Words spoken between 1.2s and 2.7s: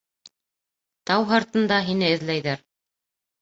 һыртында һине эҙләйҙәр.